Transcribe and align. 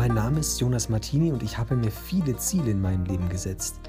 Mein 0.00 0.14
Name 0.14 0.40
ist 0.40 0.58
Jonas 0.58 0.88
Martini 0.88 1.30
und 1.30 1.42
ich 1.42 1.58
habe 1.58 1.76
mir 1.76 1.90
viele 1.90 2.34
Ziele 2.38 2.70
in 2.70 2.80
meinem 2.80 3.04
Leben 3.04 3.28
gesetzt. 3.28 3.80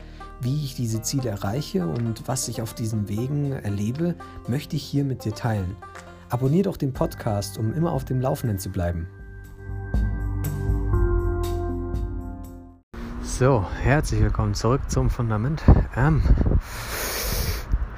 Wie 0.42 0.66
ich 0.66 0.76
diese 0.76 1.02
Ziele 1.02 1.30
erreiche 1.30 1.88
und 1.88 2.28
was 2.28 2.50
ich 2.50 2.62
auf 2.62 2.74
diesen 2.74 3.08
Wegen 3.08 3.54
erlebe, 3.54 4.16
möchte 4.46 4.76
ich 4.76 4.84
hier 4.84 5.06
mit 5.06 5.24
dir 5.24 5.34
teilen. 5.34 5.78
Abonnier 6.28 6.64
doch 6.64 6.76
den 6.76 6.92
Podcast, 6.92 7.58
um 7.58 7.74
immer 7.74 7.94
auf 7.94 8.04
dem 8.04 8.20
Laufenden 8.20 8.60
zu 8.60 8.72
bleiben. 8.72 9.08
So, 13.24 13.66
herzlich 13.82 14.20
willkommen 14.20 14.54
zurück 14.54 14.82
zum 14.90 15.10
Fundament. 15.10 15.64
Ähm, 15.96 16.22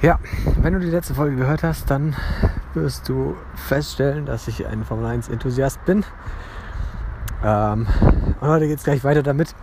ja, 0.03 0.19
wenn 0.61 0.73
du 0.73 0.79
die 0.79 0.91
letzte 0.91 1.15
Folge 1.15 1.37
gehört 1.37 1.63
hast, 1.63 1.89
dann 1.89 2.15
wirst 2.75 3.09
du 3.09 3.35
feststellen, 3.55 4.27
dass 4.27 4.47
ich 4.47 4.67
ein 4.67 4.85
Formel 4.85 5.07
1 5.07 5.29
Enthusiast 5.29 5.83
bin. 5.85 6.05
Ähm, 7.43 7.87
und 8.39 8.47
heute 8.47 8.67
geht 8.67 8.77
es 8.77 8.83
gleich 8.83 9.03
weiter 9.03 9.23
damit. 9.23 9.53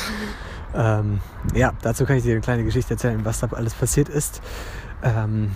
ähm, 0.74 1.20
ja, 1.54 1.72
dazu 1.82 2.04
kann 2.04 2.16
ich 2.16 2.22
dir 2.22 2.32
eine 2.32 2.40
kleine 2.40 2.64
Geschichte 2.64 2.94
erzählen, 2.94 3.24
was 3.24 3.40
da 3.40 3.48
alles 3.52 3.74
passiert 3.74 4.08
ist. 4.08 4.40
Ähm, 5.02 5.50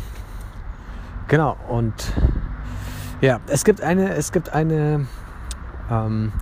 genau, 1.29 1.57
und 1.69 1.95
ja, 3.21 3.41
es 3.47 3.65
gibt 3.65 3.81
eine, 3.81 4.15
es 4.15 4.33
gibt 4.33 4.53
eine, 4.53 5.07
ähm, 5.91 6.33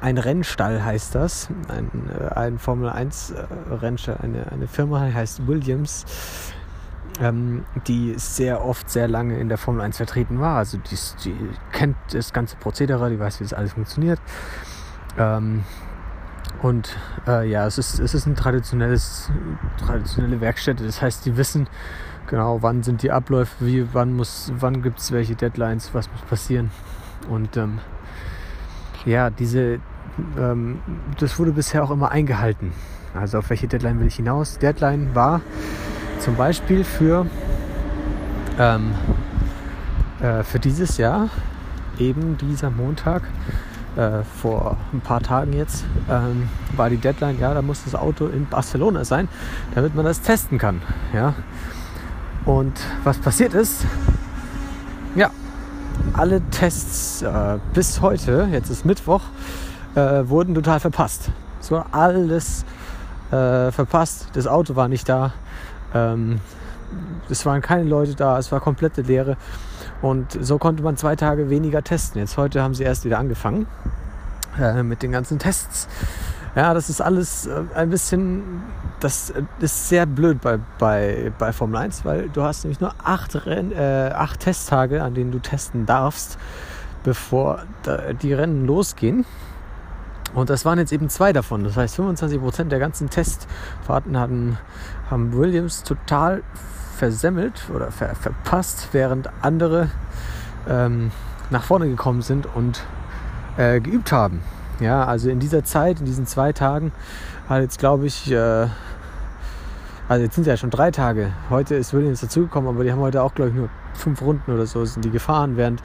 ein 0.00 0.18
Rennstall 0.18 0.84
heißt 0.84 1.14
das, 1.14 1.48
ein, 1.68 2.10
äh, 2.10 2.34
ein 2.34 2.58
Formel 2.58 2.88
1 2.90 3.30
äh, 3.30 3.74
Rennstall, 3.74 4.18
eine, 4.22 4.50
eine 4.52 4.66
Firma 4.68 5.00
heißt 5.00 5.46
Williams, 5.46 6.04
ähm, 7.20 7.64
die 7.86 8.14
sehr 8.16 8.64
oft 8.64 8.90
sehr 8.90 9.08
lange 9.08 9.38
in 9.38 9.48
der 9.48 9.58
Formel 9.58 9.82
1 9.82 9.96
vertreten 9.96 10.40
war. 10.40 10.58
Also 10.58 10.78
die, 10.78 10.96
die 11.24 11.34
kennt 11.72 11.96
das 12.12 12.32
ganze 12.32 12.56
Prozedere, 12.56 13.10
die 13.10 13.18
weiß, 13.18 13.40
wie 13.40 13.44
das 13.44 13.52
alles 13.52 13.72
funktioniert. 13.72 14.20
Ähm, 15.18 15.64
und 16.62 16.96
äh, 17.26 17.48
ja, 17.48 17.66
es 17.66 17.78
ist, 17.78 17.98
es 17.98 18.14
ist 18.14 18.26
ein 18.26 18.36
traditionelles, 18.36 19.30
traditionelle 19.78 20.40
Werkstätte. 20.40 20.84
Das 20.84 21.02
heißt, 21.02 21.26
die 21.26 21.36
wissen 21.36 21.68
genau, 22.26 22.62
wann 22.62 22.82
sind 22.82 23.02
die 23.02 23.10
Abläufe, 23.10 23.54
wie, 23.60 23.86
wann 23.92 24.14
muss, 24.14 24.52
wann 24.58 24.82
gibt 24.82 25.00
es 25.00 25.12
welche 25.12 25.34
Deadlines, 25.34 25.92
was 25.92 26.10
muss 26.10 26.22
passieren. 26.22 26.70
Und 27.28 27.56
ähm, 27.56 27.78
ja, 29.04 29.30
diese, 29.30 29.80
ähm, 30.38 30.80
das 31.18 31.38
wurde 31.38 31.52
bisher 31.52 31.82
auch 31.82 31.90
immer 31.90 32.10
eingehalten. 32.10 32.72
Also 33.14 33.38
auf 33.38 33.50
welche 33.50 33.68
Deadline 33.68 34.00
will 34.00 34.06
ich 34.06 34.16
hinaus? 34.16 34.58
Deadline 34.58 35.14
war 35.14 35.40
zum 36.22 36.36
Beispiel 36.36 36.84
für, 36.84 37.26
ähm, 38.56 38.92
äh, 40.20 40.44
für 40.44 40.60
dieses 40.60 40.96
Jahr, 40.96 41.28
eben 41.98 42.38
dieser 42.38 42.70
Montag, 42.70 43.22
äh, 43.96 44.22
vor 44.40 44.76
ein 44.92 45.00
paar 45.00 45.20
Tagen 45.20 45.52
jetzt, 45.52 45.84
ähm, 46.08 46.48
war 46.76 46.90
die 46.90 46.96
Deadline, 46.96 47.40
ja, 47.40 47.52
da 47.52 47.60
muss 47.60 47.82
das 47.84 47.96
Auto 47.96 48.26
in 48.26 48.46
Barcelona 48.46 49.04
sein, 49.04 49.28
damit 49.74 49.96
man 49.96 50.04
das 50.04 50.20
testen 50.20 50.58
kann. 50.58 50.80
Ja. 51.12 51.34
Und 52.44 52.80
was 53.02 53.18
passiert 53.18 53.52
ist, 53.54 53.84
ja, 55.16 55.30
alle 56.12 56.40
Tests 56.50 57.22
äh, 57.22 57.58
bis 57.74 58.00
heute, 58.00 58.48
jetzt 58.52 58.70
ist 58.70 58.84
Mittwoch, 58.84 59.22
äh, 59.96 60.28
wurden 60.28 60.54
total 60.54 60.78
verpasst. 60.78 61.32
War 61.68 61.86
alles 61.92 62.64
äh, 63.32 63.72
verpasst. 63.72 64.28
Das 64.34 64.46
Auto 64.46 64.76
war 64.76 64.88
nicht 64.88 65.08
da. 65.08 65.32
Ähm, 65.94 66.40
es 67.28 67.46
waren 67.46 67.62
keine 67.62 67.84
Leute 67.84 68.14
da. 68.14 68.38
Es 68.38 68.52
war 68.52 68.60
komplette 68.60 69.02
Leere. 69.02 69.36
Und 70.00 70.32
so 70.40 70.58
konnte 70.58 70.82
man 70.82 70.96
zwei 70.96 71.16
Tage 71.16 71.48
weniger 71.48 71.82
testen. 71.82 72.20
Jetzt 72.20 72.36
heute 72.36 72.62
haben 72.62 72.74
sie 72.74 72.82
erst 72.82 73.04
wieder 73.04 73.18
angefangen 73.18 73.66
äh, 74.60 74.82
mit 74.82 75.02
den 75.02 75.12
ganzen 75.12 75.38
Tests. 75.38 75.88
Ja, 76.54 76.74
das 76.74 76.90
ist 76.90 77.00
alles 77.00 77.46
äh, 77.46 77.62
ein 77.74 77.88
bisschen, 77.88 78.42
das 79.00 79.32
ist 79.60 79.88
sehr 79.88 80.04
blöd 80.04 80.40
bei, 80.42 80.58
bei, 80.78 81.32
bei 81.38 81.52
Formel 81.52 81.76
1, 81.76 82.04
weil 82.04 82.28
du 82.28 82.42
hast 82.42 82.64
nämlich 82.64 82.80
nur 82.80 82.94
acht, 83.02 83.46
Renn, 83.46 83.72
äh, 83.72 84.10
acht 84.14 84.40
Testtage, 84.40 85.02
an 85.02 85.14
denen 85.14 85.32
du 85.32 85.38
testen 85.38 85.86
darfst, 85.86 86.38
bevor 87.04 87.62
die 88.22 88.32
Rennen 88.32 88.64
losgehen. 88.66 89.24
Und 90.34 90.50
das 90.50 90.64
waren 90.64 90.78
jetzt 90.78 90.92
eben 90.92 91.08
zwei 91.08 91.32
davon. 91.32 91.64
Das 91.64 91.76
heißt, 91.76 91.98
25% 91.98 92.64
der 92.64 92.78
ganzen 92.78 93.10
Testfahrten 93.10 94.18
hatten, 94.18 94.58
haben 95.10 95.32
Williams 95.36 95.82
total 95.82 96.42
versemmelt 96.96 97.64
oder 97.74 97.90
ver 97.90 98.14
verpasst, 98.14 98.88
während 98.92 99.28
andere 99.42 99.88
ähm, 100.68 101.10
nach 101.50 101.64
vorne 101.64 101.88
gekommen 101.88 102.22
sind 102.22 102.46
und 102.54 102.82
äh, 103.56 103.80
geübt 103.80 104.12
haben. 104.12 104.40
Ja, 104.80 105.04
also 105.04 105.28
in 105.28 105.38
dieser 105.38 105.64
Zeit, 105.64 106.00
in 106.00 106.06
diesen 106.06 106.26
zwei 106.26 106.52
Tagen, 106.52 106.92
hat 107.48 107.60
jetzt 107.60 107.78
glaube 107.78 108.06
ich, 108.06 108.30
äh, 108.30 108.66
also 110.08 110.24
jetzt 110.24 110.34
sind 110.34 110.46
ja 110.46 110.56
schon 110.56 110.70
drei 110.70 110.90
Tage. 110.90 111.32
Heute 111.50 111.74
ist 111.74 111.92
Williams 111.92 112.20
dazugekommen, 112.20 112.70
aber 112.70 112.84
die 112.84 112.92
haben 112.92 113.00
heute 113.00 113.22
auch 113.22 113.34
glaube 113.34 113.50
ich 113.50 113.56
nur 113.56 113.68
fünf 113.94 114.22
Runden 114.22 114.50
oder 114.52 114.66
so 114.66 114.84
sind 114.84 115.04
die 115.04 115.10
gefahren, 115.10 115.56
während 115.56 115.82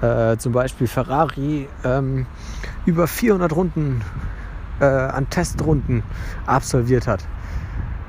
äh, 0.00 0.36
zum 0.36 0.52
Beispiel 0.52 0.86
Ferrari 0.86 1.68
ähm, 1.84 2.26
über 2.88 3.06
400 3.06 3.54
Runden 3.54 4.00
äh, 4.80 4.84
an 4.84 5.28
Testrunden 5.28 6.02
absolviert 6.46 7.06
hat. 7.06 7.22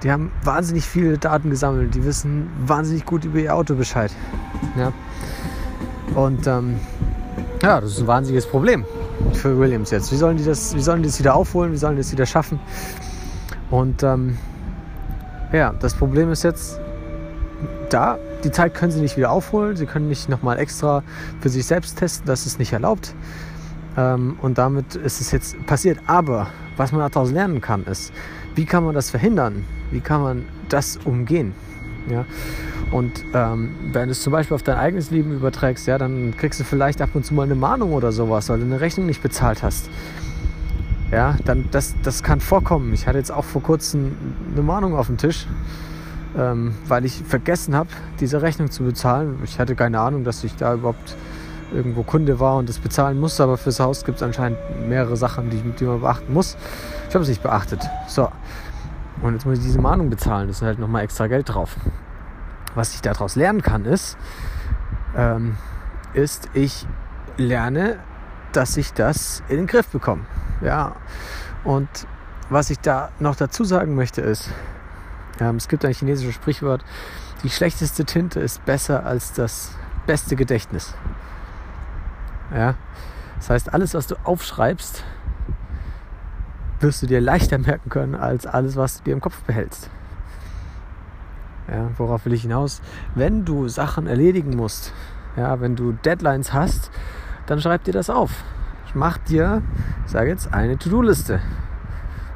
Die 0.04 0.12
haben 0.12 0.32
wahnsinnig 0.44 0.86
viele 0.86 1.18
Daten 1.18 1.50
gesammelt, 1.50 1.94
die 1.94 2.06
wissen 2.06 2.50
wahnsinnig 2.66 3.06
gut 3.06 3.26
über 3.26 3.40
ihr 3.40 3.54
Auto 3.54 3.76
Bescheid. 3.76 4.12
Ja. 4.78 4.94
Und 6.16 6.48
ähm, 6.48 6.80
ja, 7.62 7.82
das 7.82 7.92
ist 7.92 8.00
ein 8.00 8.08
wahnsinniges 8.08 8.46
Problem 8.46 8.86
für 9.34 9.60
Williams 9.60 9.92
jetzt. 9.92 10.14
Wie 10.14 10.16
sollen 10.16 10.38
die 10.38 10.46
das, 10.46 10.74
wie 10.74 10.82
sollen 10.82 11.04
die 11.04 11.10
das 11.10 11.20
wieder 11.20 11.36
aufholen? 11.36 11.74
Wie 11.74 11.78
sollen 11.78 11.98
die 11.98 12.02
das 12.02 12.14
wieder 12.14 12.26
schaffen? 12.26 12.60
Und 13.70 14.02
ähm, 14.04 14.38
ja, 15.52 15.74
das 15.74 15.94
Problem 15.94 16.32
ist 16.32 16.44
jetzt, 16.44 16.80
da, 17.90 18.18
die 18.46 18.52
Zeit 18.52 18.74
können 18.74 18.94
sie 18.94 19.02
nicht 19.02 19.18
wieder 19.18 19.32
aufholen. 19.32 19.76
Sie 19.76 19.86
können 19.86 20.08
nicht 20.08 20.30
nochmal 20.30 20.58
extra 20.58 21.04
für 21.42 21.50
sich 21.50 21.66
selbst 21.66 21.98
testen. 21.98 22.26
Das 22.26 22.46
ist 22.46 22.58
nicht 22.58 22.72
erlaubt. 22.72 23.14
Ähm, 24.00 24.38
und 24.42 24.58
damit 24.58 24.96
ist 24.96 25.20
es 25.20 25.32
jetzt 25.32 25.66
passiert. 25.66 26.00
Aber 26.08 26.48
was 26.78 26.92
man 26.92 27.02
daraus 27.02 27.32
lernen 27.32 27.60
kann, 27.60 27.84
ist, 27.86 28.14
wie 28.56 28.66
kann 28.66 28.84
man 28.84 28.96
das 28.96 29.10
verhindern? 29.10 29.66
Wie 29.92 30.00
kann 30.00 30.22
man 30.22 30.46
das 30.70 30.98
umgehen? 31.04 31.54
Ja? 32.10 32.26
Und 32.92 33.24
ähm, 33.34 33.76
wenn 33.92 34.06
du 34.06 34.12
es 34.12 34.22
zum 34.22 34.32
Beispiel 34.32 34.56
auf 34.56 34.64
dein 34.64 34.78
eigenes 34.78 35.12
Leben 35.12 35.34
überträgst, 35.34 35.86
ja, 35.88 35.98
dann 35.98 36.34
kriegst 36.38 36.60
du 36.60 36.64
vielleicht 36.64 37.02
ab 37.02 37.10
und 37.14 37.26
zu 37.26 37.34
mal 37.34 37.44
eine 37.44 37.56
Mahnung 37.56 37.94
oder 37.94 38.12
sowas, 38.12 38.50
weil 38.50 38.60
du 38.60 38.66
eine 38.66 38.82
Rechnung 38.82 39.06
nicht 39.06 39.22
bezahlt 39.22 39.62
hast. 39.62 39.90
Ja, 41.12 41.36
dann 41.46 41.66
das, 41.72 41.96
das 42.04 42.24
kann 42.24 42.40
vorkommen. 42.40 42.94
Ich 42.94 43.08
hatte 43.08 43.18
jetzt 43.18 43.32
auch 43.32 43.44
vor 43.44 43.62
kurzem 43.62 44.16
eine 44.54 44.62
Mahnung 44.62 44.96
auf 44.96 45.08
dem 45.08 45.18
Tisch 45.18 45.48
ähm, 46.38 46.74
weil 46.88 47.06
ich 47.06 47.24
vergessen 47.24 47.76
habe, 47.76 47.90
diese 48.20 48.42
Rechnung 48.42 48.70
zu 48.70 48.84
bezahlen. 48.84 49.40
Ich 49.44 49.60
hatte 49.60 49.76
keine 49.76 50.00
Ahnung, 50.00 50.24
dass 50.24 50.44
ich 50.44 50.56
da 50.56 50.74
überhaupt 50.74 51.16
irgendwo 51.74 52.04
Kunde 52.04 52.40
war 52.40 52.58
und 52.58 52.70
das 52.70 52.80
bezahlen 52.80 53.20
musste, 53.20 53.44
aber 53.44 53.58
fürs 53.58 53.80
Haus 53.80 54.04
gibt 54.04 54.18
es 54.18 54.24
anscheinend 54.24 54.58
mehrere 54.88 55.18
Sachen, 55.18 55.50
die, 55.50 55.62
die 55.62 55.86
man 55.86 56.02
beachten 56.02 56.34
muss. 56.34 56.58
Ich 57.08 57.16
habe 57.16 57.24
es 57.24 57.30
nicht 57.30 57.44
beachtet. 57.44 57.82
So. 58.08 58.30
Und 59.22 59.34
jetzt 59.34 59.46
muss 59.46 59.58
ich 59.58 59.64
diese 59.64 59.82
Mahnung 59.82 60.10
bezahlen. 60.10 60.48
Das 60.48 60.58
ist 60.58 60.64
halt 60.64 60.80
nochmal 60.80 61.04
extra 61.04 61.28
Geld 61.28 61.50
drauf. 61.50 61.76
Was 62.76 62.94
ich 62.94 63.02
daraus 63.02 63.36
lernen 63.36 63.62
kann, 63.62 63.86
ist, 63.86 64.18
ähm, 65.16 65.58
ist, 66.14 66.50
ich 66.54 66.88
lerne, 67.38 68.00
dass 68.52 68.78
ich 68.78 68.94
das 68.94 69.44
in 69.50 69.58
den 69.58 69.68
Griff 69.68 69.88
bekomme. 69.88 70.22
Ja. 70.62 70.96
Und 71.64 71.90
was 72.50 72.70
ich 72.70 72.80
da 72.80 73.10
noch 73.20 73.36
dazu 73.36 73.64
sagen 73.64 73.96
möchte, 73.96 74.22
ist, 74.22 74.50
ähm, 75.40 75.58
es 75.58 75.68
gibt 75.68 75.86
ein 75.86 75.94
chinesisches 75.94 76.36
Sprichwort, 76.36 76.84
die 77.44 77.50
schlechteste 77.50 78.06
Tinte 78.06 78.40
ist 78.40 78.66
besser 78.66 79.06
als 79.06 79.34
das 79.34 79.72
beste 80.06 80.36
Gedächtnis. 80.36 80.94
Ja? 82.54 82.76
Das 83.38 83.50
heißt, 83.50 83.74
alles, 83.74 83.94
was 83.94 84.08
du 84.08 84.16
aufschreibst, 84.24 85.04
wirst 86.80 87.02
du 87.02 87.08
dir 87.08 87.22
leichter 87.22 87.58
merken 87.58 87.90
können 87.90 88.16
als 88.16 88.46
alles, 88.46 88.76
was 88.76 88.98
du 88.98 89.04
dir 89.06 89.14
im 89.14 89.22
Kopf 89.22 89.42
behältst. 89.44 89.90
Ja, 91.70 91.90
worauf 91.98 92.26
will 92.26 92.34
ich 92.34 92.42
hinaus? 92.42 92.82
Wenn 93.16 93.46
du 93.46 93.68
Sachen 93.68 94.08
erledigen 94.08 94.56
musst, 94.56 94.94
ja, 95.38 95.62
wenn 95.62 95.76
du 95.76 95.92
Deadlines 95.92 96.54
hast, 96.54 96.90
dann 97.46 97.62
schreib 97.62 97.84
dir 97.84 97.94
das 97.94 98.10
auf. 98.10 98.44
Mach 98.94 99.18
dir, 99.20 99.62
ich 100.06 100.12
sage 100.12 100.30
jetzt, 100.30 100.52
eine 100.54 100.78
To-Do-Liste. 100.78 101.40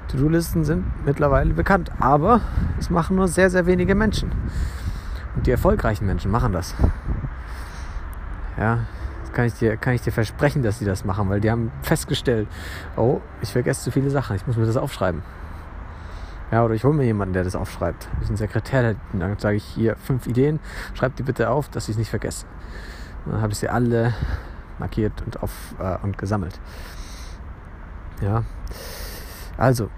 To-Do-Listen 0.09 0.63
sind 0.63 0.86
mittlerweile 1.04 1.54
bekannt, 1.54 1.92
aber 2.00 2.42
es 2.80 2.92
machen 2.92 3.16
nur 3.16 3.27
sehr, 3.27 3.50
sehr 3.50 3.66
wenige 3.66 3.95
Menschen. 3.95 4.31
Und 5.36 5.48
die 5.48 5.51
erfolgreichen 5.51 6.06
Menschen 6.06 6.30
machen 6.30 6.54
das. 6.54 6.75
Ja, 8.56 8.80
kann 9.33 9.45
ich 9.45 9.53
dir, 9.56 9.77
kann 9.77 9.94
ich 9.94 10.01
dir 10.01 10.12
versprechen, 10.12 10.63
dass 10.63 10.80
sie 10.80 10.85
das 10.85 11.03
machen, 11.03 11.30
weil 11.30 11.41
die 11.41 11.51
haben 11.51 11.71
festgestellt, 11.81 12.47
oh, 12.95 13.19
ich 13.41 13.51
vergesse 13.51 13.83
zu 13.83 13.91
viele 13.91 14.09
Sachen, 14.09 14.35
ich 14.35 14.47
muss 14.47 14.56
mir 14.56 14.65
das 14.65 14.77
aufschreiben. 14.77 15.21
Ja, 16.51 16.63
oder 16.63 16.75
ich 16.75 16.83
hole 16.83 16.94
mir 16.94 17.06
jemanden, 17.06 17.33
der 17.33 17.44
das 17.44 17.56
aufschreibt. 17.56 18.07
Ich 18.21 18.27
bin 18.27 18.38
Sekretär, 18.38 18.95
dann 19.12 19.39
sage 19.39 19.56
ich 19.57 19.63
hier 19.63 19.95
fünf 19.95 20.27
Ideen, 20.27 20.59
schreib 20.94 21.15
die 21.15 21.24
bitte 21.24 21.50
auf, 21.50 21.69
dass 21.69 21.85
ich 21.85 21.91
es 21.91 21.97
nicht 21.97 22.09
vergesse. 22.09 22.45
dann 23.25 23.41
habe 23.41 23.51
ich 23.53 23.59
sie 23.59 23.69
alle 23.69 24.13
markiert 24.77 25.13
und, 25.25 25.41
auf, 25.41 25.51
äh, 25.80 25.97
und 26.03 26.18
gesammelt. 26.18 26.59
Ja. 28.21 28.44
Also, 29.57 29.89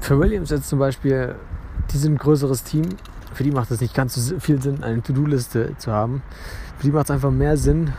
für 0.00 0.18
Williams 0.18 0.50
jetzt 0.50 0.68
zum 0.68 0.78
Beispiel, 0.78 1.34
die 1.90 1.98
sind 1.98 2.14
ein 2.14 2.18
größeres 2.18 2.62
Team. 2.64 2.88
Für 3.32 3.44
die 3.44 3.52
macht 3.52 3.70
es 3.70 3.80
nicht 3.80 3.94
ganz 3.94 4.14
so 4.14 4.38
viel 4.40 4.60
Sinn, 4.60 4.82
eine 4.82 5.02
To-Do-Liste 5.02 5.76
zu 5.78 5.92
haben. 5.92 6.22
Für 6.78 6.84
die 6.84 6.92
macht 6.92 7.06
es 7.06 7.10
einfach 7.10 7.30
mehr 7.30 7.56
Sinn, 7.56 7.92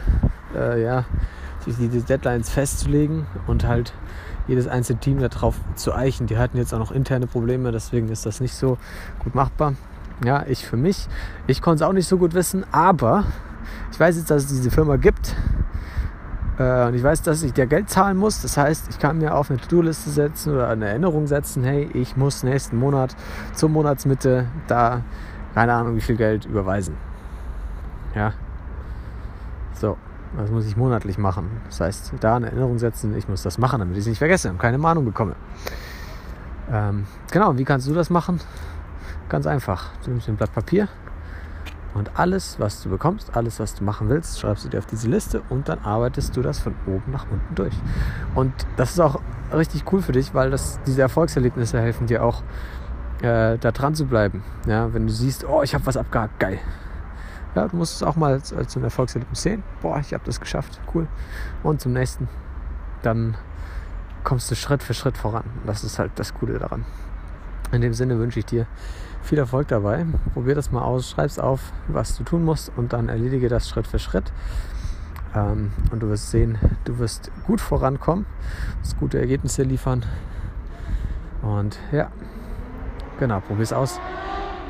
äh, 0.56 0.82
ja, 0.82 1.06
sich 1.66 1.76
diese 1.78 2.02
Deadlines 2.02 2.50
festzulegen 2.50 3.26
und 3.48 3.68
halt 3.68 3.94
jedes 4.48 4.68
einzelne 4.68 5.00
Team 5.00 5.20
darauf 5.20 5.56
zu 5.76 5.94
eichen. 5.94 6.28
Die 6.28 6.38
hatten 6.38 6.58
jetzt 6.58 6.74
auch 6.74 6.80
noch 6.80 6.92
interne 6.92 7.28
Probleme, 7.28 7.72
deswegen 7.72 8.10
ist 8.10 8.26
das 8.26 8.42
nicht 8.42 8.56
so 8.56 8.78
gut 9.20 9.36
machbar. 9.36 9.74
Ja, 10.26 10.46
ich 10.48 10.66
für 10.66 10.78
mich, 10.78 11.08
ich 11.48 11.62
konnte 11.62 11.84
es 11.84 11.90
auch 11.90 11.94
nicht 11.94 12.08
so 12.08 12.18
gut 12.18 12.34
wissen, 12.34 12.66
aber 12.72 13.26
ich 13.92 14.00
weiß 14.00 14.18
jetzt, 14.18 14.30
dass 14.30 14.44
es 14.44 14.50
diese 14.50 14.72
Firma 14.72 14.98
gibt. 14.98 15.36
Äh, 16.62 16.88
und 16.88 16.94
ich 16.94 17.04
weiß, 17.04 17.22
dass 17.24 17.44
ich 17.44 17.54
der 17.54 17.68
Geld 17.68 17.90
zahlen 17.90 18.18
muss. 18.18 18.42
Das 18.42 18.58
heißt, 18.58 18.90
ich 18.90 19.00
kann 19.00 19.18
mir 19.18 19.36
auf 19.36 19.50
eine 19.50 19.60
To-Do-Liste 19.60 20.10
setzen 20.10 20.54
oder 20.54 20.70
eine 20.70 20.88
Erinnerung 20.88 21.28
setzen, 21.28 21.64
hey, 21.64 21.90
ich 21.94 22.16
muss 22.16 22.44
nächsten 22.44 22.78
Monat 22.78 23.16
zur 23.54 23.70
Monatsmitte 23.70 24.46
da, 24.68 25.02
keine 25.56 25.74
Ahnung, 25.74 25.96
wie 25.96 26.02
viel 26.02 26.16
Geld 26.16 26.46
überweisen. 26.46 26.96
Ja. 28.16 28.34
So. 29.74 29.98
Das 30.38 30.50
muss 30.50 30.66
ich 30.66 30.78
monatlich 30.78 31.18
machen. 31.18 31.50
Das 31.66 31.82
heißt, 31.82 32.14
da 32.22 32.38
eine 32.38 32.46
Erinnerung 32.46 32.80
setzen, 32.80 33.14
ich 33.18 33.28
muss 33.28 33.44
das 33.44 33.58
machen, 33.58 33.80
damit 33.80 33.98
ich 33.98 34.04
es 34.04 34.08
nicht 34.08 34.20
vergesse 34.20 34.50
und 34.50 34.60
keine 34.60 34.78
Mahnung 34.78 35.04
bekomme. 35.04 35.36
Ähm, 36.72 37.06
genau, 37.32 37.58
wie 37.58 37.66
kannst 37.66 37.90
du 37.90 37.94
das 37.94 38.10
machen? 38.10 38.40
Ganz 39.28 39.46
einfach. 39.46 39.90
Du 40.06 40.12
nimmst 40.12 40.30
ein 40.30 40.38
Blatt 40.38 40.54
Papier 40.54 40.88
und 41.94 42.18
alles, 42.18 42.60
was 42.60 42.82
du 42.82 42.90
bekommst, 42.90 43.36
alles, 43.36 43.60
was 43.60 43.76
du 43.76 43.84
machen 43.84 44.10
willst, 44.10 44.40
schreibst 44.40 44.66
du 44.66 44.70
dir 44.70 44.80
auf 44.80 44.86
diese 44.86 45.10
Liste 45.10 45.42
und 45.50 45.68
dann 45.68 45.80
arbeitest 45.80 46.36
du 46.36 46.42
das 46.42 46.60
von 46.60 46.74
oben 46.88 47.12
nach 47.12 47.26
unten 47.30 47.56
durch. 47.56 47.74
Und 48.34 48.54
das 48.78 48.92
ist 48.92 49.00
auch 49.00 49.20
richtig 49.54 49.84
cool 49.92 50.02
für 50.02 50.14
dich, 50.14 50.34
weil 50.34 50.52
das, 50.52 50.80
diese 50.86 51.02
Erfolgserlebnisse 51.02 51.80
helfen 51.80 52.08
dir 52.08 52.24
auch, 52.24 52.44
äh, 53.22 53.58
da 53.58 53.72
dran 53.72 53.94
zu 53.94 54.06
bleiben. 54.06 54.44
Ja, 54.66 54.94
wenn 54.94 55.06
du 55.06 55.14
siehst, 55.14 55.46
oh, 55.46 55.62
ich 55.64 55.74
habe 55.74 55.86
was 55.86 55.98
abgehakt, 55.98 56.40
geil. 56.40 56.60
Ja, 57.56 57.68
du 57.68 57.76
musst 57.76 57.96
es 57.96 58.04
auch 58.04 58.16
mal 58.16 58.34
als, 58.34 58.54
als 58.54 58.76
ein 58.78 58.84
Erfolgserlebnis 58.84 59.42
sehen. 59.42 59.64
Boah, 59.82 60.00
ich 60.00 60.14
habe 60.14 60.24
das 60.26 60.40
geschafft, 60.40 60.80
cool. 60.94 61.08
Und 61.64 61.82
zum 61.82 61.92
nächsten, 61.92 62.30
dann 63.02 63.36
kommst 64.24 64.50
du 64.50 64.56
Schritt 64.56 64.82
für 64.82 64.94
Schritt 64.94 65.18
voran. 65.18 65.44
Das 65.66 65.84
ist 65.84 66.00
halt 66.00 66.12
das 66.16 66.34
Coole 66.34 66.58
daran. 66.58 66.86
In 67.72 67.82
dem 67.82 67.94
Sinne 67.94 68.18
wünsche 68.20 68.40
ich 68.40 68.46
dir 68.46 68.68
viel 69.22 69.38
Erfolg 69.38 69.68
dabei. 69.68 70.06
Probier 70.34 70.56
das 70.56 70.72
mal 70.72 70.82
aus, 70.82 71.10
schreib's 71.10 71.40
auf, 71.40 71.74
was 71.88 72.18
du 72.18 72.24
tun 72.24 72.44
musst 72.44 72.72
und 72.76 72.94
dann 72.94 73.10
erledige 73.10 73.50
das 73.50 73.70
Schritt 73.70 73.88
für 73.88 74.00
Schritt. 74.00 74.32
Ähm, 75.36 75.72
und 75.92 76.02
du 76.02 76.10
wirst 76.10 76.32
sehen, 76.32 76.58
du 76.84 77.00
wirst 77.00 77.32
gut 77.46 77.62
vorankommen, 77.62 78.26
wirst 78.82 79.00
gute 79.00 79.20
Ergebnisse 79.20 79.64
liefern. 79.64 80.06
Und 81.42 81.78
ja, 81.92 82.12
genau, 83.20 83.40
probier's 83.40 83.74
aus. 83.74 84.00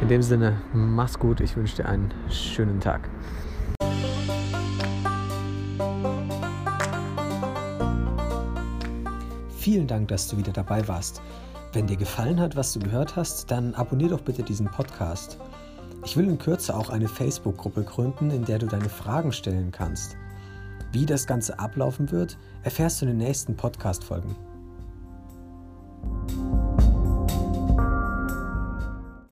In 0.01 0.07
dem 0.07 0.21
Sinne, 0.21 0.57
mach's 0.73 1.19
gut. 1.19 1.41
Ich 1.41 1.55
wünsche 1.55 1.75
dir 1.77 1.85
einen 1.87 2.11
schönen 2.29 2.79
Tag. 2.79 3.01
Vielen 9.57 9.85
Dank, 9.85 10.07
dass 10.07 10.27
du 10.27 10.37
wieder 10.37 10.51
dabei 10.51 10.87
warst. 10.87 11.21
Wenn 11.73 11.87
dir 11.87 11.95
gefallen 11.95 12.39
hat, 12.41 12.57
was 12.57 12.73
du 12.73 12.79
gehört 12.79 13.15
hast, 13.15 13.49
dann 13.49 13.73
abonnier 13.75 14.09
doch 14.09 14.21
bitte 14.21 14.43
diesen 14.43 14.67
Podcast. 14.67 15.37
Ich 16.03 16.17
will 16.17 16.27
in 16.27 16.37
Kürze 16.37 16.75
auch 16.75 16.89
eine 16.89 17.07
Facebook-Gruppe 17.07 17.83
gründen, 17.83 18.29
in 18.29 18.43
der 18.43 18.59
du 18.59 18.65
deine 18.65 18.89
Fragen 18.89 19.31
stellen 19.31 19.71
kannst. 19.71 20.17
Wie 20.91 21.05
das 21.05 21.27
Ganze 21.27 21.59
ablaufen 21.59 22.11
wird, 22.11 22.37
erfährst 22.63 23.01
du 23.01 23.05
in 23.05 23.11
den 23.11 23.25
nächsten 23.25 23.55
Podcast-Folgen. 23.55 24.35